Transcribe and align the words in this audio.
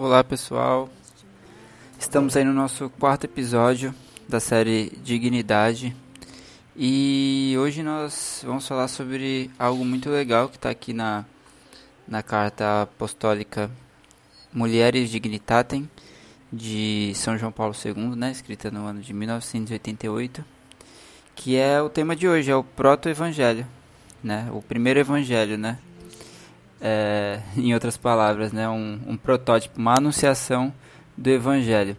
Olá 0.00 0.22
pessoal, 0.22 0.88
estamos 1.98 2.36
aí 2.36 2.44
no 2.44 2.52
nosso 2.52 2.88
quarto 2.88 3.24
episódio 3.24 3.92
da 4.28 4.38
série 4.38 4.96
Dignidade. 5.02 5.92
E 6.76 7.56
hoje 7.58 7.82
nós 7.82 8.44
vamos 8.46 8.68
falar 8.68 8.86
sobre 8.86 9.50
algo 9.58 9.84
muito 9.84 10.08
legal 10.08 10.48
que 10.48 10.54
está 10.54 10.70
aqui 10.70 10.92
na, 10.92 11.24
na 12.06 12.22
carta 12.22 12.82
apostólica 12.82 13.68
Mulheres 14.52 15.10
Dignitatem 15.10 15.90
de 16.52 17.10
São 17.16 17.36
João 17.36 17.50
Paulo 17.50 17.74
II, 17.84 18.14
né, 18.14 18.30
escrita 18.30 18.70
no 18.70 18.86
ano 18.86 19.00
de 19.00 19.12
1988, 19.12 20.44
que 21.34 21.56
é 21.56 21.82
o 21.82 21.90
tema 21.90 22.14
de 22.14 22.28
hoje, 22.28 22.52
é 22.52 22.54
o 22.54 22.62
proto-evangelho, 22.62 23.66
né, 24.22 24.48
o 24.52 24.62
primeiro 24.62 25.00
evangelho, 25.00 25.58
né, 25.58 25.76
é, 26.80 27.40
em 27.56 27.74
outras 27.74 27.96
palavras, 27.96 28.52
né, 28.52 28.68
um, 28.68 29.00
um, 29.06 29.16
protótipo, 29.16 29.78
uma 29.78 29.96
anunciação 29.96 30.72
do 31.16 31.28
Evangelho. 31.28 31.96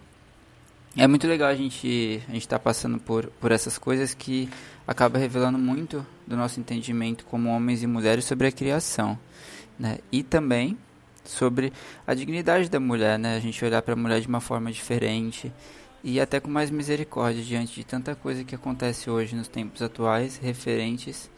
É 0.97 1.07
muito 1.07 1.27
legal 1.27 1.49
a 1.49 1.55
gente 1.55 2.21
a 2.29 2.35
estar 2.35 2.57
tá 2.57 2.63
passando 2.63 2.97
por, 2.99 3.27
por 3.39 3.51
essas 3.51 3.77
coisas 3.77 4.13
que 4.13 4.49
acaba 4.87 5.19
revelando 5.19 5.57
muito 5.57 6.05
do 6.25 6.35
nosso 6.35 6.59
entendimento 6.59 7.25
como 7.25 7.49
homens 7.49 7.83
e 7.83 7.87
mulheres 7.87 8.25
sobre 8.25 8.47
a 8.47 8.51
criação, 8.51 9.17
né? 9.77 9.99
E 10.11 10.23
também 10.23 10.77
sobre 11.23 11.71
a 12.07 12.13
dignidade 12.13 12.69
da 12.69 12.79
mulher, 12.79 13.19
né? 13.19 13.35
A 13.35 13.39
gente 13.39 13.63
olhar 13.63 13.81
para 13.83 13.93
a 13.93 13.97
mulher 13.97 14.19
de 14.19 14.27
uma 14.27 14.41
forma 14.41 14.71
diferente 14.71 15.51
e 16.03 16.19
até 16.19 16.39
com 16.39 16.49
mais 16.49 16.71
misericórdia 16.71 17.43
diante 17.43 17.75
de 17.75 17.83
tanta 17.83 18.15
coisa 18.15 18.43
que 18.43 18.55
acontece 18.55 19.09
hoje 19.09 19.35
nos 19.35 19.47
tempos 19.47 19.81
atuais 19.81 20.37
referentes 20.37 21.29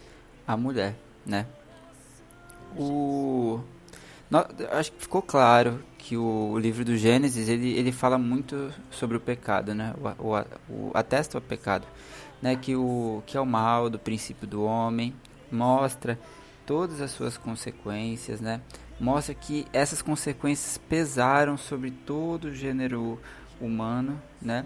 à 0.48 0.56
mulher, 0.56 0.96
né? 1.26 1.46
O 2.78 3.62
acho 4.72 4.92
que 4.92 5.02
ficou 5.02 5.22
claro 5.22 5.84
que 5.98 6.16
o, 6.16 6.58
livro 6.58 6.86
do 6.86 6.96
Gênesis 6.96 7.50
ele, 7.50 7.78
ele 7.78 7.92
fala 7.92 8.18
muito 8.18 8.74
sobre 8.90 9.18
o 9.18 9.20
pecado, 9.20 9.76
né? 9.76 9.94
O, 10.20 10.28
o, 10.28 10.46
o 10.70 10.92
atesta 10.94 11.38
o 11.38 11.42
pecado, 11.42 11.86
né? 12.42 12.56
Que 12.56 12.76
o 12.76 13.22
que 13.26 13.38
é 13.38 13.42
o 13.42 13.46
mal 13.46 13.90
do 13.90 14.00
princípio 14.00 14.48
do 14.48 14.64
homem, 14.64 15.14
mostra 15.52 16.18
todas 16.66 17.02
as 17.02 17.12
suas 17.12 17.38
consequências, 17.38 18.40
né? 18.40 18.62
Mostra 19.00 19.34
que 19.36 19.66
essas 19.74 20.02
consequências 20.02 20.78
pesaram 20.78 21.58
sobre 21.58 21.92
todo 21.92 22.46
o 22.46 22.54
gênero 22.54 23.20
humano, 23.60 24.22
né? 24.42 24.66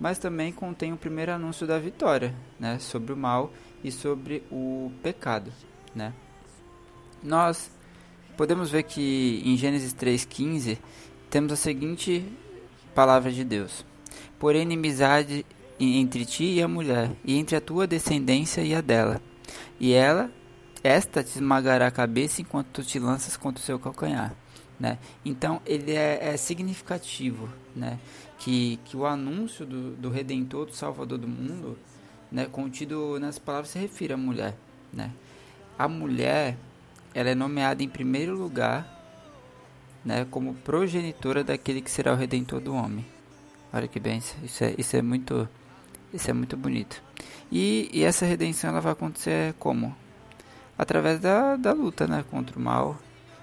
Mas 0.00 0.18
também 0.18 0.52
contém 0.52 0.92
o 0.92 0.96
primeiro 0.96 1.32
anúncio 1.32 1.66
da 1.66 1.78
vitória, 1.78 2.34
né? 2.58 2.78
Sobre 2.78 3.12
o 3.12 3.16
mal 3.16 3.52
e 3.84 3.92
sobre 3.92 4.42
o 4.50 4.90
pecado, 5.02 5.52
né? 5.94 6.12
Nós 7.22 7.70
podemos 8.36 8.70
ver 8.70 8.82
que 8.82 9.42
em 9.44 9.56
Gênesis 9.56 9.94
3,15 9.94 10.78
temos 11.30 11.52
a 11.52 11.56
seguinte 11.56 12.24
palavra 12.94 13.30
de 13.30 13.44
Deus: 13.44 13.84
Porém, 14.38 14.62
inimizade 14.62 15.46
entre 15.78 16.24
ti 16.24 16.44
e 16.44 16.62
a 16.62 16.68
mulher, 16.68 17.10
e 17.24 17.36
entre 17.36 17.56
a 17.56 17.60
tua 17.60 17.86
descendência 17.86 18.62
e 18.62 18.74
a 18.74 18.80
dela. 18.80 19.20
E 19.78 19.92
ela, 19.92 20.30
esta 20.82 21.22
te 21.22 21.30
esmagará 21.30 21.88
a 21.88 21.90
cabeça 21.90 22.40
enquanto 22.40 22.68
tu 22.68 22.82
te 22.82 22.98
lanças 22.98 23.36
contra 23.36 23.62
o 23.62 23.64
seu 23.64 23.78
calcanhar. 23.78 24.34
Né? 24.78 24.98
Então, 25.24 25.60
ele 25.64 25.92
é, 25.92 26.18
é 26.32 26.36
significativo 26.36 27.48
né? 27.74 27.98
que, 28.38 28.78
que 28.84 28.96
o 28.96 29.06
anúncio 29.06 29.64
do, 29.64 29.92
do 29.92 30.10
Redentor, 30.10 30.66
do 30.66 30.74
Salvador 30.74 31.18
do 31.18 31.28
mundo, 31.28 31.78
né? 32.30 32.46
contido 32.46 33.18
nas 33.20 33.38
palavras, 33.38 33.70
se 33.70 33.78
refere 33.78 34.12
à 34.12 34.16
mulher. 34.16 34.56
Né? 34.92 35.12
A 35.78 35.86
mulher 35.86 36.56
ela 37.14 37.30
é 37.30 37.34
nomeada 37.34 37.82
em 37.82 37.88
primeiro 37.88 38.36
lugar 38.36 38.86
né, 40.04 40.26
como 40.30 40.54
progenitora 40.54 41.44
daquele 41.44 41.80
que 41.80 41.90
será 41.90 42.12
o 42.12 42.16
redentor 42.16 42.60
do 42.60 42.74
homem. 42.74 43.04
Olha 43.72 43.88
que 43.88 44.00
bem, 44.00 44.22
isso 44.42 44.64
é, 44.64 44.74
isso 44.76 44.96
é 44.96 45.02
muito 45.02 45.48
isso 46.12 46.30
é 46.30 46.34
muito 46.34 46.56
bonito. 46.56 47.02
E, 47.50 47.88
e 47.92 48.04
essa 48.04 48.26
redenção 48.26 48.70
ela 48.70 48.80
vai 48.80 48.92
acontecer 48.92 49.54
como? 49.58 49.96
Através 50.76 51.20
da, 51.20 51.56
da 51.56 51.72
luta 51.72 52.06
né, 52.06 52.24
contra 52.30 52.58
o 52.58 52.62
mal, 52.62 52.98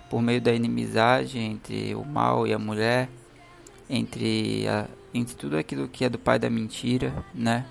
por 0.09 0.21
meio 0.21 0.41
da 0.41 0.53
inimizade 0.53 1.39
entre 1.39 1.95
o 1.95 2.03
mal 2.03 2.45
e 2.45 2.53
a 2.53 2.59
mulher, 2.59 3.09
entre, 3.89 4.67
a, 4.67 4.87
entre 5.13 5.35
tudo 5.35 5.57
aquilo 5.57 5.87
que 5.87 6.05
é 6.05 6.09
do 6.09 6.19
pai 6.19 6.37
da 6.37 6.49
mentira, 6.49 7.25
né? 7.33 7.65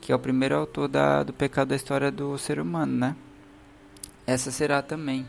Que 0.00 0.12
é 0.12 0.14
o 0.14 0.18
primeiro 0.18 0.56
autor 0.56 0.88
da, 0.88 1.22
do 1.22 1.32
pecado 1.32 1.68
da 1.68 1.76
história 1.76 2.10
do 2.10 2.36
ser 2.38 2.58
humano, 2.58 2.92
né? 2.96 3.16
Essa 4.26 4.50
será 4.50 4.80
também 4.80 5.26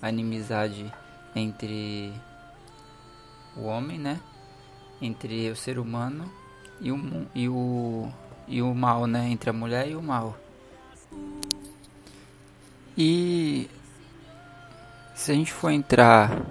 a 0.00 0.08
inimizade 0.08 0.92
entre 1.34 2.12
o 3.56 3.62
homem, 3.62 3.98
né? 3.98 4.20
Entre 5.00 5.50
o 5.50 5.56
ser 5.56 5.78
humano 5.78 6.30
e 6.80 6.90
o, 6.90 7.26
e 7.34 7.48
o, 7.48 8.08
e 8.48 8.60
o 8.62 8.74
mal, 8.74 9.06
né? 9.06 9.28
Entre 9.28 9.48
a 9.48 9.52
mulher 9.52 9.88
e 9.88 9.94
o 9.94 10.02
mal. 10.02 10.36
E 12.98 13.70
se 15.14 15.30
a 15.30 15.34
gente 15.34 15.52
for 15.52 15.70
entrar 15.70 16.44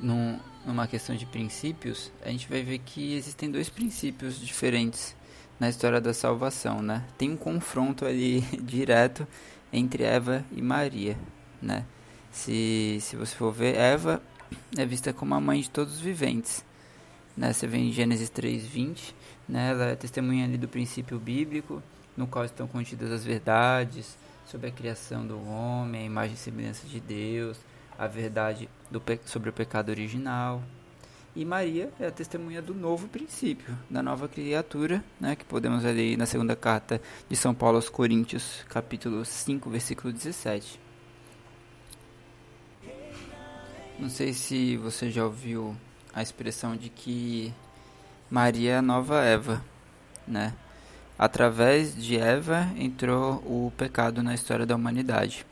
num, 0.00 0.38
numa 0.66 0.86
questão 0.88 1.14
de 1.14 1.24
princípios, 1.24 2.10
a 2.24 2.30
gente 2.30 2.48
vai 2.48 2.62
ver 2.62 2.78
que 2.78 3.14
existem 3.14 3.50
dois 3.50 3.68
princípios 3.68 4.38
diferentes 4.38 5.16
na 5.58 5.68
história 5.68 6.00
da 6.00 6.12
salvação, 6.12 6.82
né? 6.82 7.04
Tem 7.16 7.30
um 7.30 7.36
confronto 7.36 8.04
ali 8.04 8.40
direto 8.60 9.26
entre 9.74 10.04
Eva 10.04 10.44
e 10.52 10.62
Maria, 10.62 11.16
né? 11.60 11.84
Se, 12.30 12.98
se 13.00 13.16
você 13.16 13.34
for 13.34 13.52
ver, 13.52 13.76
Eva 13.76 14.22
é 14.76 14.86
vista 14.86 15.12
como 15.12 15.34
a 15.34 15.40
mãe 15.40 15.60
de 15.60 15.70
todos 15.70 15.94
os 15.94 16.00
viventes, 16.00 16.64
né? 17.36 17.52
Você 17.52 17.66
vê 17.66 17.78
em 17.78 17.92
Gênesis 17.92 18.30
3:20, 18.30 19.14
né? 19.48 19.70
Ela 19.70 19.84
é 19.86 19.96
testemunha 19.96 20.44
ali 20.44 20.56
do 20.56 20.68
princípio 20.68 21.18
bíblico, 21.18 21.82
no 22.16 22.26
qual 22.26 22.44
estão 22.44 22.66
contidas 22.66 23.10
as 23.10 23.24
verdades 23.24 24.16
sobre 24.46 24.68
a 24.68 24.72
criação 24.72 25.26
do 25.26 25.40
homem, 25.48 26.02
a 26.02 26.04
imagem 26.04 26.34
e 26.34 26.38
semelhança 26.38 26.86
de 26.86 27.00
Deus, 27.00 27.58
a 27.98 28.06
verdade 28.06 28.68
do, 28.90 29.02
sobre 29.24 29.50
o 29.50 29.52
pecado 29.52 29.88
original, 29.88 30.62
e 31.36 31.44
Maria 31.44 31.92
é 31.98 32.06
a 32.06 32.10
testemunha 32.12 32.62
do 32.62 32.72
novo 32.72 33.08
princípio, 33.08 33.76
da 33.90 34.02
nova 34.02 34.28
criatura, 34.28 35.02
né, 35.20 35.34
que 35.34 35.44
podemos 35.44 35.82
ler 35.82 36.16
na 36.16 36.26
segunda 36.26 36.54
carta 36.54 37.00
de 37.28 37.34
São 37.34 37.52
Paulo 37.52 37.76
aos 37.76 37.88
Coríntios, 37.88 38.64
capítulo 38.68 39.24
5, 39.24 39.68
versículo 39.68 40.12
17. 40.12 40.80
Não 43.98 44.08
sei 44.08 44.32
se 44.32 44.76
você 44.76 45.10
já 45.10 45.24
ouviu 45.24 45.76
a 46.12 46.22
expressão 46.22 46.76
de 46.76 46.88
que 46.88 47.52
Maria 48.30 48.72
é 48.72 48.76
a 48.76 48.82
nova 48.82 49.22
Eva, 49.22 49.64
né? 50.26 50.54
Através 51.18 51.96
de 51.96 52.16
Eva 52.16 52.68
entrou 52.76 53.36
o 53.44 53.72
pecado 53.76 54.22
na 54.22 54.34
história 54.34 54.66
da 54.66 54.74
humanidade. 54.74 55.46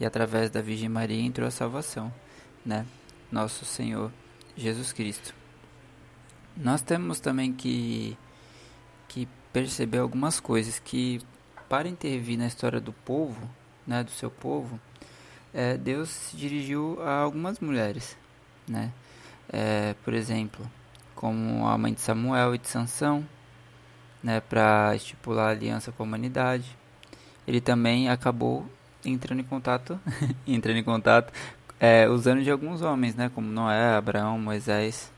E 0.00 0.06
através 0.06 0.50
da 0.50 0.62
Virgem 0.62 0.88
Maria 0.88 1.20
entrou 1.20 1.46
a 1.46 1.50
salvação, 1.50 2.12
né? 2.64 2.86
Nosso 3.30 3.66
Senhor 3.66 4.10
Jesus 4.56 4.92
Cristo. 4.92 5.34
Nós 6.56 6.80
temos 6.80 7.20
também 7.20 7.52
que, 7.52 8.16
que 9.08 9.28
perceber 9.52 9.98
algumas 9.98 10.40
coisas 10.40 10.78
que, 10.78 11.20
para 11.68 11.88
intervir 11.88 12.38
na 12.38 12.46
história 12.46 12.80
do 12.80 12.92
povo, 12.92 13.48
né, 13.86 14.02
do 14.02 14.10
seu 14.10 14.30
povo, 14.30 14.80
é, 15.52 15.76
Deus 15.76 16.08
se 16.08 16.36
dirigiu 16.36 16.98
a 17.02 17.18
algumas 17.18 17.60
mulheres, 17.60 18.16
né? 18.66 18.92
É, 19.48 19.94
por 20.04 20.12
exemplo, 20.12 20.68
como 21.14 21.66
a 21.66 21.78
mãe 21.78 21.92
de 21.92 22.00
Samuel 22.00 22.54
e 22.54 22.58
de 22.58 22.68
Sansão, 22.68 23.26
né, 24.22 24.40
para 24.40 24.94
estipular 24.96 25.50
aliança 25.50 25.92
com 25.92 26.02
a 26.02 26.06
humanidade. 26.06 26.76
Ele 27.46 27.60
também 27.60 28.08
acabou 28.08 28.66
entrando 29.04 29.40
em 29.40 29.44
contato, 29.44 30.00
entrando 30.46 30.78
em 30.78 30.84
contato 30.84 31.32
é, 31.78 32.08
usando 32.08 32.42
de 32.42 32.50
alguns 32.50 32.82
homens, 32.82 33.14
né, 33.14 33.30
como 33.34 33.48
Noé, 33.48 33.94
Abraão, 33.94 34.38
Moisés. 34.38 35.10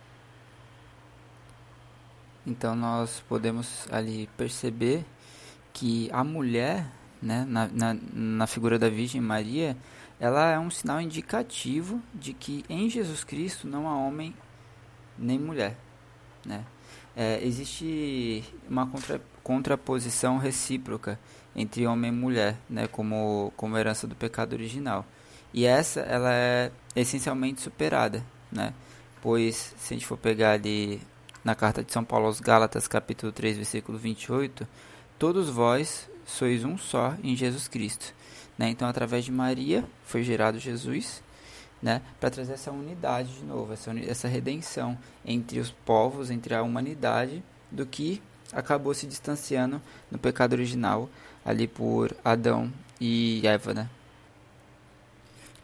Então 2.46 2.74
nós 2.74 3.22
podemos 3.28 3.86
ali 3.90 4.28
perceber 4.36 5.04
que 5.72 6.08
a 6.12 6.24
mulher, 6.24 6.86
né, 7.22 7.44
na, 7.48 7.68
na, 7.68 7.96
na 8.12 8.46
figura 8.46 8.78
da 8.78 8.88
Virgem 8.88 9.20
Maria, 9.20 9.76
ela 10.18 10.50
é 10.50 10.58
um 10.58 10.70
sinal 10.70 11.00
indicativo 11.00 12.02
de 12.12 12.32
que 12.32 12.64
em 12.68 12.90
Jesus 12.90 13.22
Cristo 13.22 13.68
não 13.68 13.86
há 13.86 13.96
homem 13.96 14.34
nem 15.16 15.38
mulher, 15.38 15.76
né? 16.44 16.64
É, 17.14 17.44
existe 17.44 18.44
uma 18.68 18.86
contra, 18.86 19.20
contraposição 19.42 20.38
recíproca 20.38 21.18
entre 21.54 21.86
homem 21.86 22.10
e 22.10 22.14
mulher, 22.14 22.56
né, 22.70 22.86
como, 22.86 23.52
como 23.56 23.76
herança 23.76 24.06
do 24.06 24.14
pecado 24.14 24.52
original. 24.52 25.04
E 25.52 25.64
essa 25.64 26.00
ela 26.00 26.32
é 26.32 26.70
essencialmente 26.94 27.60
superada, 27.60 28.24
né? 28.50 28.72
Pois 29.20 29.74
se 29.78 29.94
a 29.94 29.96
gente 29.96 30.06
for 30.06 30.16
pegar 30.16 30.52
ali 30.52 31.00
na 31.44 31.54
carta 31.54 31.82
de 31.82 31.92
São 31.92 32.04
Paulo 32.04 32.26
aos 32.26 32.40
Gálatas, 32.40 32.86
capítulo 32.86 33.32
3, 33.32 33.56
versículo 33.56 33.98
28, 33.98 34.66
todos 35.18 35.48
vós 35.48 36.08
sois 36.26 36.64
um 36.64 36.76
só 36.76 37.14
em 37.22 37.34
Jesus 37.34 37.66
Cristo. 37.66 38.14
Né? 38.56 38.68
Então, 38.68 38.88
através 38.88 39.24
de 39.24 39.32
Maria 39.32 39.84
foi 40.04 40.22
gerado 40.22 40.58
Jesus, 40.58 41.22
né, 41.80 42.02
para 42.18 42.28
trazer 42.28 42.54
essa 42.54 42.72
unidade 42.72 43.32
de 43.32 43.44
novo, 43.44 43.72
essa, 43.72 43.96
essa 44.00 44.26
redenção 44.26 44.98
entre 45.24 45.60
os 45.60 45.70
povos, 45.70 46.30
entre 46.30 46.54
a 46.54 46.62
humanidade, 46.62 47.42
do 47.70 47.86
que 47.86 48.20
acabou 48.52 48.92
se 48.94 49.06
distanciando 49.06 49.80
no 50.10 50.18
pecado 50.18 50.54
original 50.54 51.08
ali 51.44 51.68
por 51.68 52.14
Adão 52.24 52.72
e 53.00 53.40
Eva, 53.44 53.74
né? 53.74 53.88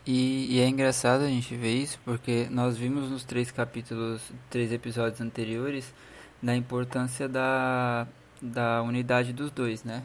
E, 0.06 0.56
e, 0.56 0.60
é 0.60 0.68
engraçado 0.68 1.22
a 1.22 1.28
gente 1.28 1.56
ver 1.56 1.72
isso 1.72 1.98
porque 2.04 2.46
nós 2.50 2.76
vimos 2.76 3.10
nos 3.10 3.24
três 3.24 3.50
capítulos, 3.50 4.20
três 4.50 4.70
episódios 4.70 5.18
anteriores, 5.18 5.94
da 6.42 6.54
importância 6.54 7.26
da, 7.26 8.06
da 8.40 8.82
unidade 8.82 9.32
dos 9.32 9.50
dois, 9.50 9.82
né? 9.82 10.02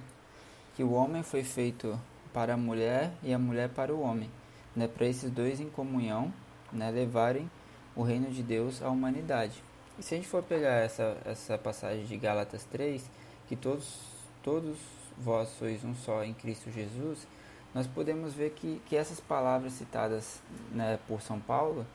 Que 0.74 0.84
o 0.84 0.94
homem 0.94 1.22
foi 1.22 1.44
feito 1.44 2.00
para 2.34 2.54
a 2.54 2.58
mulher 2.58 3.12
e 3.22 3.34
a 3.34 3.38
mulher 3.38 3.68
para 3.68 3.94
o 3.94 4.00
homem, 4.00 4.30
né? 4.74 4.88
Para 4.88 5.06
esses 5.06 5.30
dois 5.30 5.60
em 5.60 5.70
comunhão, 5.70 6.34
né? 6.72 6.90
Levarem 6.92 7.52
o 7.94 8.02
reino 8.02 8.32
de 8.32 8.42
Deus 8.42 8.82
à 8.82 8.90
humanidade. 8.90 9.62
E 9.98 10.04
se 10.04 10.14
a 10.14 10.18
gente 10.18 10.30
for 10.30 10.42
pegar 10.42 10.76
essa, 10.76 11.18
essa 11.26 11.58
passagem 11.58 12.06
de 12.06 12.16
Gálatas 12.16 12.64
3, 12.72 13.04
que 13.50 13.56
todos, 13.58 14.00
todos 14.42 14.78
vós 15.18 15.50
sois 15.60 15.84
um 15.84 15.94
só 15.94 16.24
em 16.24 16.34
Cristo 16.34 16.72
Jesus, 16.72 17.28
nós 17.74 17.86
podemos 17.88 18.34
ver 18.34 18.52
que, 18.52 18.82
que 18.86 18.96
essas 18.96 19.20
palavras 19.20 19.74
citadas 19.74 20.42
né, 20.72 21.00
por 21.08 21.22
São 21.22 21.40
Paulo, 21.40 21.86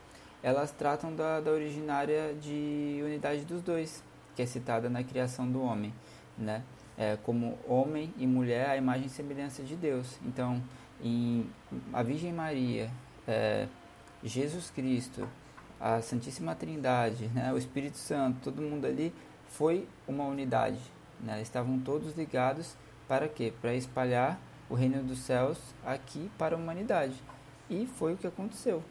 elas 0.41 0.71
tratam 0.71 1.13
da, 1.13 1.41
da 1.41 1.51
originária 1.51 2.33
de 2.33 3.01
unidade 3.03 3.43
dos 3.45 3.61
dois, 3.61 4.03
que 4.35 4.41
é 4.41 4.45
citada 4.45 4.89
na 4.89 5.03
criação 5.03 5.49
do 5.49 5.61
homem, 5.61 5.93
né? 6.37 6.63
É, 6.97 7.17
como 7.23 7.57
homem 7.67 8.13
e 8.17 8.25
mulher, 8.25 8.69
a 8.69 8.77
imagem 8.77 9.07
e 9.07 9.09
semelhança 9.09 9.63
de 9.63 9.75
Deus. 9.75 10.17
Então, 10.25 10.63
em 11.01 11.45
a 11.91 12.01
Virgem 12.01 12.31
Maria, 12.31 12.89
é, 13.27 13.67
Jesus 14.23 14.69
Cristo, 14.69 15.27
a 15.79 16.01
Santíssima 16.01 16.55
Trindade, 16.55 17.27
né, 17.27 17.51
o 17.51 17.57
Espírito 17.57 17.97
Santo, 17.97 18.39
todo 18.41 18.61
mundo 18.61 18.85
ali 18.85 19.13
foi 19.49 19.87
uma 20.07 20.23
unidade. 20.23 20.79
Né? 21.19 21.41
Estavam 21.41 21.79
todos 21.79 22.15
ligados 22.15 22.75
para 23.07 23.27
quê? 23.27 23.53
Para 23.61 23.73
espalhar 23.73 24.39
o 24.69 24.75
reino 24.75 25.03
dos 25.03 25.19
céus 25.19 25.57
aqui 25.85 26.29
para 26.37 26.55
a 26.55 26.57
humanidade. 26.57 27.15
E 27.69 27.85
foi 27.85 28.13
o 28.13 28.17
que 28.17 28.27
aconteceu. 28.27 28.83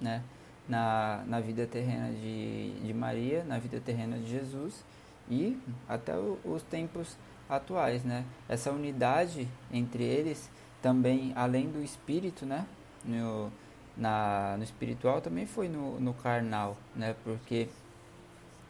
Né? 0.00 0.22
Na, 0.68 1.22
na 1.26 1.40
vida 1.40 1.66
terrena 1.66 2.10
de, 2.10 2.72
de 2.80 2.94
Maria, 2.94 3.44
na 3.44 3.58
vida 3.58 3.80
terrena 3.80 4.18
de 4.18 4.28
Jesus 4.30 4.84
e 5.28 5.58
até 5.88 6.16
o, 6.16 6.38
os 6.44 6.62
tempos 6.62 7.16
atuais. 7.48 8.02
Né? 8.02 8.24
Essa 8.48 8.70
unidade 8.70 9.46
entre 9.72 10.02
eles 10.04 10.50
também, 10.80 11.32
além 11.34 11.70
do 11.70 11.82
Espírito, 11.82 12.44
né? 12.44 12.66
No, 13.04 13.50
na, 13.96 14.56
no 14.56 14.64
espiritual 14.64 15.20
também 15.20 15.46
foi 15.46 15.68
no, 15.68 16.00
no 16.00 16.12
carnal, 16.14 16.76
né? 16.94 17.14
Porque 17.24 17.68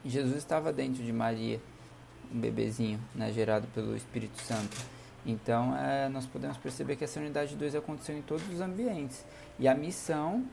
Jesus 0.05 0.37
estava 0.37 0.73
dentro 0.73 1.03
de 1.03 1.13
Maria, 1.13 1.61
um 2.33 2.39
bebezinho, 2.39 3.01
né? 3.15 3.33
Gerado 3.33 3.67
pelo 3.75 3.97
Espírito 3.97 4.41
Santo. 4.43 4.94
Então, 5.27 5.75
é, 5.77 6.09
nós 6.09 6.27
podemos 6.27 6.57
perceber 6.57 6.97
que 6.97 7.05
essa 7.05 7.19
unidade 7.19 7.51
de 7.51 7.57
dois 7.57 7.75
aconteceu 7.75 8.17
em 8.17 8.23
todos 8.23 8.47
os 8.49 8.61
ambientes. 8.61 9.25
E 9.59 9.67
a 9.67 9.75
missão 9.75 10.45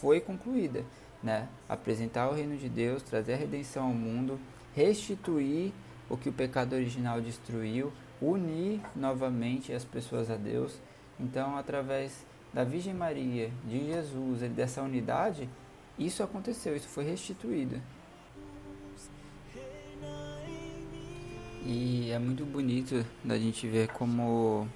foi 0.00 0.20
concluída, 0.20 0.84
né? 1.22 1.48
Apresentar 1.68 2.28
o 2.28 2.34
reino 2.34 2.56
de 2.56 2.68
Deus, 2.68 3.02
trazer 3.02 3.34
a 3.34 3.36
redenção 3.36 3.86
ao 3.86 3.92
mundo, 3.92 4.38
restituir 4.74 5.72
o 6.08 6.16
que 6.16 6.28
o 6.28 6.32
pecado 6.32 6.74
original 6.74 7.20
destruiu, 7.20 7.92
unir 8.20 8.80
novamente 8.94 9.72
as 9.72 9.84
pessoas 9.84 10.30
a 10.30 10.36
Deus. 10.36 10.78
Então, 11.18 11.56
através 11.56 12.24
da 12.52 12.64
Virgem 12.64 12.94
Maria, 12.94 13.50
de 13.64 13.86
Jesus, 13.86 14.40
dessa 14.50 14.82
unidade, 14.82 15.48
isso 15.98 16.22
aconteceu, 16.22 16.76
isso 16.76 16.88
foi 16.88 17.04
restituído. 17.04 17.80
E 21.64 22.10
é 22.10 22.18
muito 22.18 22.44
bonito 22.44 23.04
da 23.22 23.38
gente 23.38 23.68
ver 23.68 23.88
como 23.88 24.68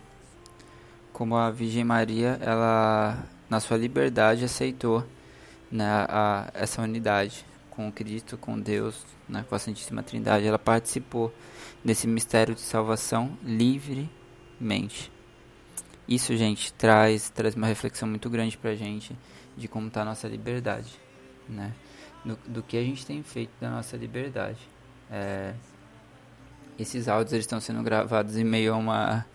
como 1.13 1.35
a 1.35 1.51
Virgem 1.51 1.83
Maria, 1.83 2.39
ela 2.43 3.27
na 3.49 3.59
sua 3.59 3.77
liberdade 3.77 4.45
aceitou 4.45 5.03
né, 5.71 5.87
a, 6.09 6.51
essa 6.53 6.83
unidade 6.83 7.45
com 7.71 7.91
Cristo, 7.91 8.37
com 8.37 8.61
Deus, 8.61 9.05
né, 9.29 9.45
com 9.49 9.55
a 9.55 9.59
Santíssima 9.59 10.03
Trindade. 10.03 10.47
Ela 10.47 10.59
participou 10.59 11.35
desse 11.85 12.07
mistério 12.07 12.55
de 12.55 12.61
salvação 12.61 13.37
livremente. 13.43 15.11
Isso, 16.07 16.37
gente, 16.37 16.73
traz, 16.75 17.31
traz 17.31 17.55
uma 17.55 17.67
reflexão 17.67 18.07
muito 18.09 18.31
grande 18.31 18.57
pra 18.57 18.75
gente 18.75 19.17
de 19.57 19.67
como 19.67 19.89
está 19.89 20.03
a 20.03 20.05
nossa 20.05 20.29
liberdade, 20.29 20.93
né? 21.49 21.73
Do, 22.25 22.37
do, 22.47 22.63
que 22.63 22.77
a 22.77 22.83
gente 22.83 23.07
tem 23.07 23.23
feito 23.23 23.51
da 23.61 23.71
nossa 23.71 23.97
liberdade. 23.97 24.59
É, 25.11 25.55
esses 26.79 27.09
áudios 27.09 27.33
eles 27.33 27.45
estão 27.45 27.61
sendo 27.61 27.83
gravados 27.83 28.37
em 28.37 28.45
meio 28.45 28.75
a 28.75 28.77
uma 28.77 29.27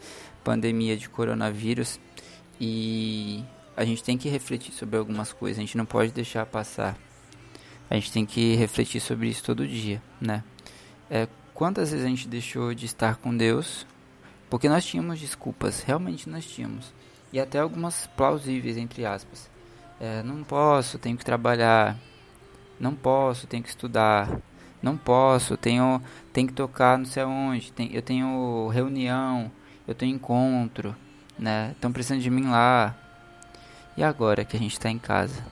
pandemia 0.44 0.98
de 0.98 1.10
coronavírus 1.10 2.00
e 2.60 3.44
a 3.76 3.86
gente 3.86 4.04
tem 4.04 4.18
que 4.18 4.30
refletir 4.30 4.74
sobre 4.74 4.98
algumas 4.98 5.34
coisas, 5.34 5.58
a 5.58 5.62
gente 5.62 5.78
não 5.78 5.86
pode 5.86 6.12
deixar 6.12 6.46
passar. 6.46 6.98
A 7.90 7.96
gente 7.96 8.12
tem 8.12 8.26
que 8.26 8.56
refletir 8.56 9.02
sobre 9.02 9.28
isso 9.28 9.44
todo 9.44 9.68
dia, 9.68 10.02
né? 10.20 10.44
É, 11.10 11.28
quantas 11.54 11.92
vezes 11.92 12.06
a 12.06 12.10
gente 12.10 12.28
deixou 12.28 12.74
de 12.74 12.86
estar 12.86 13.18
com 13.18 13.36
Deus 13.36 13.86
porque 14.52 14.68
nós 14.68 14.86
tínhamos 14.86 15.18
desculpas, 15.18 15.82
realmente 15.82 16.30
nós 16.30 16.46
tínhamos. 16.46 16.94
E 17.32 17.40
até 17.40 17.60
algumas 17.60 18.08
plausíveis, 18.18 18.76
entre 18.76 19.06
aspas. 19.06 19.50
É, 19.98 20.22
não 20.24 20.44
posso, 20.44 21.00
tenho 21.00 21.18
que 21.18 21.24
trabalhar. 21.24 21.98
Não 22.78 22.94
posso, 22.94 23.48
tenho 23.48 23.64
que 23.64 23.70
estudar. 23.70 24.30
Não 24.82 24.98
posso, 24.98 25.56
tenho, 25.56 26.02
tenho 26.34 26.48
que 26.48 26.54
tocar 26.54 26.98
não 26.98 27.06
sei 27.06 27.24
aonde. 27.24 27.72
Tem, 27.72 27.94
eu 27.94 28.02
tenho 28.02 28.68
reunião, 28.70 29.52
eu 29.88 29.94
tenho 29.94 30.16
encontro. 30.16 30.96
né? 31.38 31.72
Estão 31.72 31.92
precisando 31.92 32.22
de 32.22 32.30
mim 32.30 32.50
lá. 32.50 32.96
E 33.96 34.04
agora 34.04 34.46
que 34.46 34.56
a 34.56 34.60
gente 34.60 34.74
está 34.74 34.90
em 34.90 34.98
casa? 34.98 35.46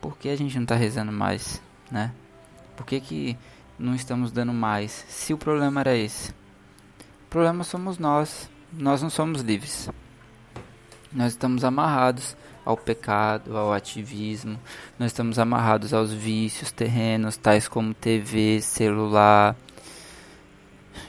Por 0.00 0.16
que 0.16 0.28
a 0.28 0.36
gente 0.36 0.54
não 0.54 0.62
está 0.62 0.74
rezando 0.74 1.12
mais, 1.12 1.60
né? 1.90 2.12
Por 2.76 2.86
que, 2.86 3.00
que 3.00 3.36
não 3.78 3.94
estamos 3.94 4.30
dando 4.30 4.52
mais? 4.52 5.04
Se 5.08 5.34
o 5.34 5.38
problema 5.38 5.80
era 5.80 5.96
esse. 5.96 6.30
O 6.30 7.28
problema 7.30 7.64
somos 7.64 7.98
nós. 7.98 8.48
Nós 8.72 9.02
não 9.02 9.10
somos 9.10 9.40
livres. 9.42 9.88
Nós 11.16 11.32
estamos 11.32 11.64
amarrados 11.64 12.36
ao 12.62 12.76
pecado, 12.76 13.56
ao 13.56 13.72
ativismo. 13.72 14.60
Nós 14.98 15.12
estamos 15.12 15.38
amarrados 15.38 15.94
aos 15.94 16.12
vícios 16.12 16.70
terrenos, 16.70 17.38
tais 17.38 17.66
como 17.66 17.94
TV, 17.94 18.60
celular, 18.60 19.56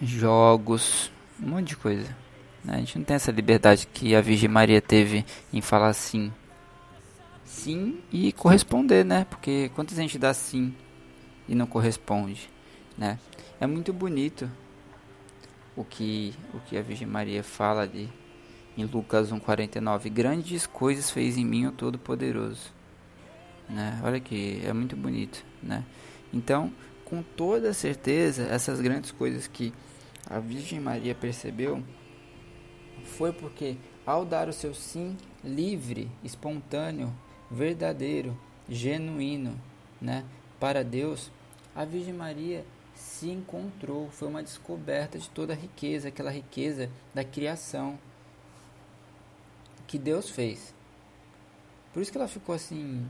jogos, 0.01 1.11
um 1.43 1.49
monte 1.49 1.67
de 1.67 1.75
coisa. 1.75 2.07
Né? 2.63 2.75
A 2.75 2.77
gente 2.77 2.97
não 2.97 3.03
tem 3.03 3.17
essa 3.17 3.33
liberdade 3.33 3.85
que 3.85 4.15
a 4.15 4.21
Virgem 4.21 4.47
Maria 4.47 4.81
teve 4.81 5.25
em 5.51 5.59
falar 5.59 5.91
sim. 5.91 6.31
Sim 7.43 7.99
e 8.09 8.31
corresponder, 8.31 9.03
né? 9.03 9.27
Porque 9.29 9.69
quantas 9.75 9.97
gente 9.97 10.17
dá 10.17 10.33
sim 10.33 10.73
e 11.49 11.53
não 11.53 11.67
corresponde, 11.67 12.49
né? 12.97 13.19
É 13.59 13.67
muito 13.67 13.91
bonito 13.91 14.49
o 15.75 15.83
que, 15.83 16.33
o 16.53 16.61
que 16.61 16.77
a 16.77 16.81
Virgem 16.81 17.07
Maria 17.07 17.43
fala 17.43 17.85
de, 17.85 18.07
em 18.77 18.85
Lucas 18.85 19.31
1,49. 19.31 20.09
Grandes 20.09 20.67
coisas 20.67 21.09
fez 21.09 21.37
em 21.37 21.45
mim 21.45 21.65
o 21.65 21.71
Todo-Poderoso. 21.71 22.71
Né? 23.67 23.99
Olha 24.03 24.19
que 24.19 24.61
é 24.63 24.71
muito 24.71 24.95
bonito. 24.95 25.43
Né? 25.61 25.83
Então, 26.31 26.71
com 27.03 27.23
toda 27.23 27.73
certeza, 27.73 28.43
essas 28.43 28.79
grandes 28.79 29.11
coisas 29.11 29.47
que 29.47 29.73
a 30.29 30.39
Virgem 30.39 30.79
Maria 30.79 31.15
percebeu 31.15 31.81
foi 33.03 33.31
porque, 33.31 33.77
ao 34.05 34.25
dar 34.25 34.47
o 34.47 34.53
seu 34.53 34.73
sim 34.73 35.17
livre, 35.43 36.11
espontâneo, 36.23 37.13
verdadeiro, 37.49 38.37
genuíno 38.67 39.59
né, 40.01 40.25
para 40.59 40.83
Deus, 40.83 41.31
a 41.73 41.85
Virgem 41.85 42.13
Maria 42.13 42.65
se 42.93 43.29
encontrou, 43.29 44.09
foi 44.09 44.27
uma 44.27 44.43
descoberta 44.43 45.17
de 45.17 45.29
toda 45.29 45.53
a 45.53 45.55
riqueza, 45.55 46.09
aquela 46.09 46.31
riqueza 46.31 46.89
da 47.13 47.23
criação 47.23 47.97
que 49.87 49.97
Deus 49.97 50.29
fez. 50.29 50.75
Por 51.93 52.01
isso 52.01 52.11
que 52.11 52.17
ela 52.17 52.27
ficou 52.27 52.53
assim 52.53 53.09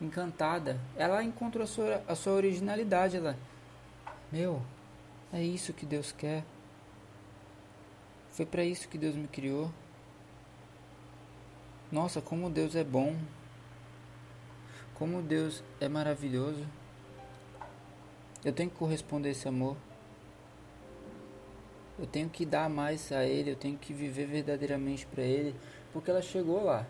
encantada. 0.00 0.80
Ela 0.96 1.22
encontrou 1.22 1.62
a 1.62 1.66
sua, 1.66 2.02
a 2.08 2.14
sua 2.14 2.32
originalidade, 2.32 3.16
ela 3.16 3.36
meu, 4.30 4.62
é 5.32 5.42
isso 5.42 5.72
que 5.72 5.86
Deus 5.86 6.12
quer. 6.12 6.44
Foi 8.30 8.44
para 8.44 8.62
isso 8.62 8.88
que 8.88 8.98
Deus 8.98 9.14
me 9.16 9.26
criou. 9.26 9.72
Nossa, 11.90 12.20
como 12.20 12.50
Deus 12.50 12.76
é 12.76 12.84
bom. 12.84 13.16
Como 14.94 15.22
Deus 15.22 15.62
é 15.80 15.88
maravilhoso. 15.88 16.66
Eu 18.44 18.52
tenho 18.52 18.68
que 18.68 18.76
corresponder 18.76 19.30
esse 19.30 19.48
amor. 19.48 19.76
Eu 21.98 22.06
tenho 22.06 22.28
que 22.28 22.46
dar 22.46 22.70
mais 22.70 23.10
a 23.10 23.24
Ele, 23.24 23.50
eu 23.50 23.56
tenho 23.56 23.76
que 23.76 23.92
viver 23.92 24.26
verdadeiramente 24.26 25.04
para 25.06 25.22
Ele, 25.22 25.54
porque 25.92 26.10
ela 26.10 26.22
chegou 26.22 26.64
lá. 26.64 26.86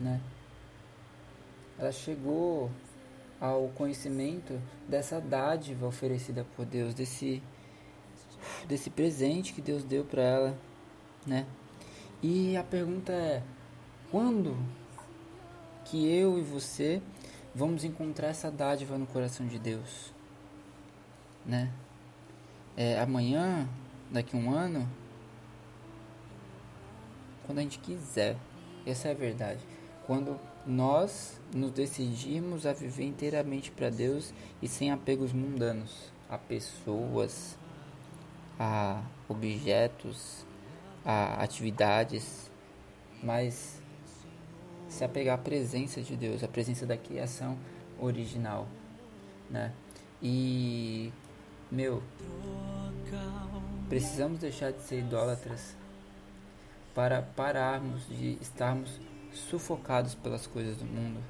né? 0.00 0.20
Ela 1.78 1.92
chegou 1.92 2.70
ao 3.40 3.68
conhecimento 3.68 4.60
dessa 4.88 5.20
dádiva 5.20 5.86
oferecida 5.86 6.46
por 6.56 6.64
Deus, 6.64 6.94
desse 6.94 7.42
desse 8.66 8.90
presente 8.90 9.52
que 9.52 9.60
Deus 9.60 9.84
deu 9.84 10.04
para 10.04 10.22
ela, 10.22 10.58
né? 11.26 11.46
E 12.22 12.56
a 12.56 12.62
pergunta 12.62 13.12
é: 13.12 13.42
quando 14.10 14.56
que 15.84 16.08
eu 16.10 16.38
e 16.38 16.42
você 16.42 17.02
vamos 17.54 17.84
encontrar 17.84 18.28
essa 18.28 18.50
dádiva 18.50 18.96
no 18.98 19.06
coração 19.06 19.46
de 19.46 19.58
Deus, 19.58 20.12
né? 21.44 21.70
É, 22.76 23.00
amanhã, 23.00 23.66
daqui 24.10 24.36
a 24.36 24.38
um 24.38 24.50
ano, 24.50 24.86
quando 27.46 27.58
a 27.58 27.62
gente 27.62 27.78
quiser, 27.78 28.36
essa 28.84 29.08
é 29.08 29.12
a 29.12 29.14
verdade. 29.14 29.60
Quando 30.06 30.38
nós 30.66 31.40
nos 31.54 31.70
decidirmos 31.70 32.66
a 32.66 32.72
viver 32.72 33.04
inteiramente 33.04 33.70
para 33.70 33.88
Deus 33.88 34.34
e 34.60 34.68
sem 34.68 34.90
apegos 34.90 35.32
mundanos 35.32 36.12
a 36.28 36.36
pessoas, 36.36 37.56
a 38.58 39.02
objetos, 39.28 40.44
a 41.04 41.42
atividades, 41.42 42.50
mas 43.22 43.80
se 44.88 45.04
apegar 45.04 45.36
à 45.36 45.38
presença 45.38 46.02
de 46.02 46.16
Deus, 46.16 46.42
à 46.42 46.48
presença 46.48 46.84
da 46.84 46.96
criação 46.96 47.56
original, 47.98 48.66
né? 49.50 49.72
E 50.22 51.12
meu, 51.70 52.02
precisamos 53.88 54.38
deixar 54.38 54.72
de 54.72 54.82
ser 54.82 55.00
idólatras 55.00 55.74
para 56.94 57.22
pararmos 57.22 58.06
de 58.08 58.38
estarmos 58.40 59.00
sufocados 59.32 60.14
pelas 60.14 60.46
coisas 60.46 60.76
do 60.76 60.84
mundo 60.84 61.20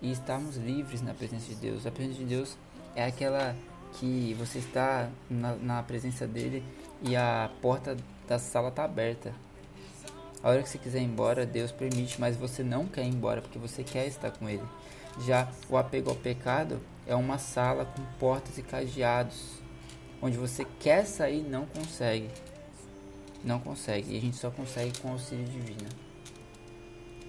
e 0.00 0.10
estarmos 0.10 0.56
livres 0.56 1.00
na 1.02 1.14
presença 1.14 1.48
de 1.48 1.54
Deus. 1.54 1.86
A 1.86 1.90
presença 1.90 2.18
de 2.18 2.24
Deus 2.24 2.56
é 2.96 3.04
aquela 3.04 3.54
que 3.94 4.34
você 4.38 4.58
está 4.58 5.08
na, 5.30 5.54
na 5.56 5.82
presença 5.82 6.26
dele 6.26 6.64
e 7.02 7.14
a 7.14 7.50
porta 7.60 7.96
da 8.26 8.38
sala 8.38 8.68
está 8.68 8.84
aberta. 8.84 9.32
A 10.42 10.50
hora 10.50 10.62
que 10.62 10.68
você 10.68 10.78
quiser 10.78 11.00
ir 11.00 11.04
embora, 11.04 11.46
Deus 11.46 11.70
permite, 11.70 12.20
mas 12.20 12.36
você 12.36 12.64
não 12.64 12.86
quer 12.86 13.04
ir 13.04 13.10
embora 13.10 13.40
porque 13.40 13.58
você 13.58 13.84
quer 13.84 14.06
estar 14.06 14.32
com 14.32 14.48
Ele. 14.48 14.64
Já 15.20 15.48
o 15.68 15.76
apego 15.76 16.10
ao 16.10 16.16
pecado 16.16 16.80
é 17.06 17.14
uma 17.14 17.38
sala 17.38 17.84
com 17.84 18.02
portas 18.18 18.58
e 18.58 18.62
cadeados, 18.62 19.60
onde 20.20 20.36
você 20.36 20.64
quer 20.80 21.06
sair 21.06 21.42
não 21.42 21.66
consegue. 21.66 22.30
Não 23.44 23.58
consegue. 23.58 24.14
E 24.14 24.18
a 24.18 24.20
gente 24.20 24.36
só 24.36 24.50
consegue 24.50 24.98
com 25.00 25.10
auxílio 25.10 25.44
divino. 25.44 25.88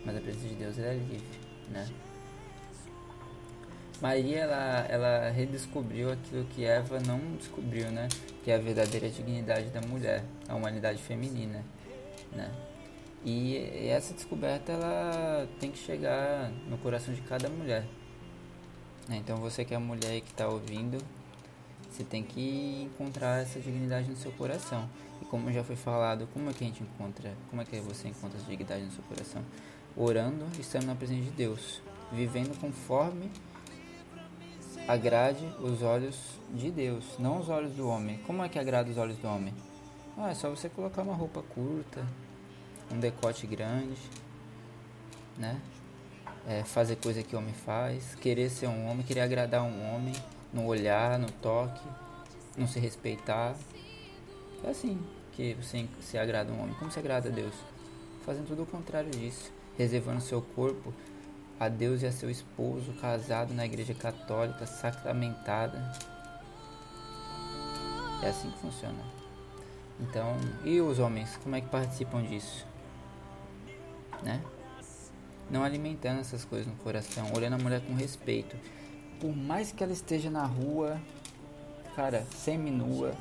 Mas 0.06 0.18
a 0.18 0.22
presença 0.22 0.48
de 0.48 0.56
Deus 0.56 0.78
é 0.80 0.94
livre, 0.94 1.40
né? 1.70 1.90
Maria 4.02 4.40
ela, 4.40 4.86
ela 4.90 5.30
redescobriu 5.30 6.12
aquilo 6.12 6.44
que 6.46 6.66
Eva 6.66 7.00
não 7.00 7.20
descobriu, 7.38 7.90
né? 7.90 8.10
Que 8.44 8.52
é 8.52 8.56
a 8.56 8.60
verdadeira 8.60 9.10
dignidade 9.10 9.70
da 9.70 9.82
mulher, 9.82 10.24
a 10.48 10.56
humanidade 10.56 11.02
feminina, 11.02 11.64
né? 12.34 12.52
E 13.26 13.88
essa 13.88 14.14
descoberta 14.14 14.72
ela 14.72 15.48
tem 15.60 15.72
que 15.72 15.78
chegar 15.78 16.52
no 16.68 16.78
coração 16.78 17.14
de 17.14 17.22
cada 17.22 17.50
mulher. 17.50 17.86
Né? 19.08 19.18
Então 19.18 19.38
você 19.38 19.64
que 19.64 19.74
é 19.74 19.78
a 19.78 19.80
mulher 19.80 20.20
que 20.22 20.32
está 20.32 20.48
ouvindo, 20.48 20.98
você 21.90 22.04
tem 22.04 22.24
que 22.24 22.90
encontrar 22.92 23.42
essa 23.42 23.60
dignidade 23.60 24.10
no 24.10 24.16
seu 24.16 24.32
coração. 24.34 24.90
E 25.22 25.26
como 25.26 25.52
já 25.52 25.64
foi 25.64 25.76
falado, 25.76 26.28
como 26.34 26.50
é 26.50 26.54
que 26.54 26.64
a 26.64 26.68
gente 26.68 26.84
encontra, 26.84 27.34
como 27.50 27.62
é 27.62 27.66
que 27.66 27.80
você 27.80 28.10
encontra 28.10 28.38
essa 28.38 28.50
dignidade 28.50 28.84
no 28.84 28.92
seu 28.92 29.04
coração? 29.04 29.44
Orando 29.96 30.46
estando 30.60 30.86
na 30.86 30.96
presença 30.96 31.22
de 31.22 31.32
Deus, 31.32 31.82
vivendo 32.12 32.60
conforme 32.60 33.30
agrade 34.88 35.46
os 35.62 35.82
olhos 35.82 36.40
de 36.54 36.72
Deus, 36.72 37.06
não 37.20 37.40
os 37.40 37.48
olhos 37.48 37.72
do 37.74 37.88
homem. 37.88 38.18
Como 38.26 38.44
é 38.44 38.50
que 38.50 38.60
agrada 38.60 38.90
os 38.90 38.98
olhos 38.98 39.18
do 39.18 39.28
homem? 39.28 39.54
Ah, 40.18 40.32
é 40.32 40.34
só 40.34 40.50
você 40.50 40.70
colocar 40.70 41.02
uma 41.02 41.16
roupa 41.16 41.42
curta, 41.42 42.06
um 42.92 43.00
decote 43.00 43.48
grande, 43.48 44.00
né? 45.38 45.60
É, 46.48 46.64
fazer 46.64 46.98
coisa 46.98 47.24
que 47.24 47.36
homem 47.36 47.54
faz, 47.54 48.16
querer 48.16 48.50
ser 48.50 48.68
um 48.68 48.90
homem, 48.90 49.06
querer 49.06 49.22
agradar 49.22 49.64
um 49.64 49.96
homem, 49.96 50.14
no 50.52 50.66
olhar, 50.66 51.18
no 51.18 51.32
toque, 51.32 51.82
não 52.58 52.68
se 52.68 52.80
respeitar. 52.80 53.56
É 54.64 54.70
assim 54.70 55.00
que 55.32 55.56
você 55.56 55.88
se 56.02 56.18
agrada 56.18 56.52
um 56.52 56.62
homem. 56.62 56.76
Como 56.76 56.92
se 56.92 57.00
agrada 57.00 57.30
a 57.30 57.32
Deus? 57.32 57.56
Fazendo 58.26 58.48
tudo 58.48 58.64
o 58.64 58.66
contrário 58.66 59.10
disso, 59.10 59.52
reservando 59.78 60.22
seu 60.22 60.42
corpo 60.42 60.94
a 61.60 61.68
Deus 61.68 62.02
e 62.02 62.06
a 62.06 62.12
seu 62.12 62.30
esposo, 62.30 62.94
casado 62.94 63.54
na 63.54 63.66
igreja 63.66 63.94
católica, 63.94 64.66
sacramentada. 64.66 65.92
É 68.22 68.30
assim 68.30 68.50
que 68.52 68.60
funciona. 68.60 69.04
Então, 70.00 70.36
e 70.64 70.80
os 70.82 71.00
homens, 71.00 71.38
como 71.38 71.56
é 71.56 71.62
que 71.62 71.68
participam 71.68 72.24
disso? 72.24 72.66
Né? 74.24 74.42
Não 75.50 75.64
alimentando 75.64 76.20
essas 76.20 76.46
coisas 76.46 76.68
no 76.68 76.76
coração, 76.76 77.32
olhando 77.36 77.54
a 77.54 77.58
mulher 77.58 77.82
com 77.82 77.94
respeito. 77.94 78.56
Por 79.20 79.36
mais 79.36 79.72
que 79.72 79.84
ela 79.84 79.94
esteja 79.94 80.30
na 80.30 80.46
rua, 80.46 81.00
cara, 81.96 82.26
semi-nua, 82.32 83.14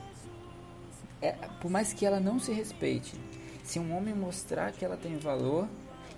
é, 1.20 1.32
por 1.60 1.70
mais 1.70 1.92
que 1.92 2.06
ela 2.06 2.20
não 2.20 2.38
se 2.38 2.52
respeite, 2.52 3.14
se 3.62 3.78
um 3.78 3.96
homem 3.96 4.14
mostrar 4.14 4.72
que 4.72 4.84
ela 4.84 4.96
tem 4.96 5.16
valor, 5.18 5.68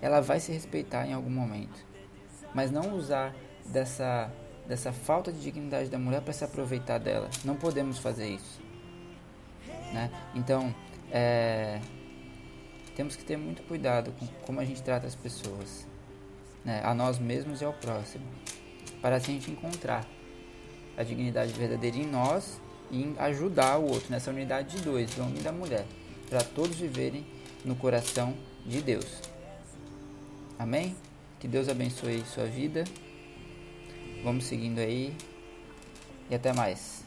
ela 0.01 0.21
vai 0.21 0.41
se 0.41 0.53
respeitar 0.53 1.07
em 1.07 1.13
algum 1.13 1.31
momento 1.31 1.95
mas 2.55 2.71
não 2.71 2.97
usar 2.97 3.35
dessa, 3.67 4.31
dessa 4.67 4.93
falta 4.93 5.33
de 5.33 5.41
dignidade 5.41 5.91
da 5.91 5.99
mulher 5.99 6.23
para 6.23 6.33
se 6.33 6.45
aproveitar 6.45 6.99
dela. 6.99 7.29
Não 7.45 7.57
podemos 7.57 7.99
fazer 7.99 8.29
isso. 8.29 8.63
Né? 9.93 10.11
Então, 10.35 10.73
é, 11.11 11.81
temos 12.95 13.17
que 13.17 13.25
ter 13.25 13.37
muito 13.37 13.63
cuidado 13.63 14.13
com 14.13 14.27
como 14.47 14.61
a 14.61 14.65
gente 14.65 14.83
trata 14.83 15.07
as 15.07 15.15
pessoas, 15.15 15.87
né? 16.65 16.81
a 16.85 16.95
nós 16.95 17.19
mesmos 17.19 17.61
e 17.61 17.65
ao 17.65 17.73
próximo, 17.73 18.25
para 19.01 19.17
assim 19.17 19.33
a 19.33 19.35
gente 19.35 19.51
encontrar 19.51 20.07
a 20.97 21.03
dignidade 21.03 21.53
verdadeira 21.53 21.97
em 21.97 22.07
nós 22.07 22.61
e 22.91 23.03
em 23.03 23.15
ajudar 23.19 23.79
o 23.79 23.91
outro 23.91 24.11
nessa 24.11 24.31
unidade 24.31 24.77
de 24.77 24.83
dois, 24.83 25.11
do 25.15 25.23
homem 25.23 25.39
e 25.39 25.43
da 25.43 25.53
mulher, 25.53 25.85
para 26.29 26.43
todos 26.43 26.77
viverem 26.77 27.27
no 27.65 27.75
coração 27.75 28.35
de 28.65 28.81
Deus. 28.81 29.21
Amém? 30.59 30.97
Que 31.41 31.49
Deus 31.49 31.69
abençoe 31.69 32.25
sua 32.25 32.47
vida. 32.47 32.85
Vamos 34.23 34.47
seguindo 34.47 34.79
aí. 34.79 35.15
E 36.31 36.35
até 36.35 36.53
mais. 36.53 37.04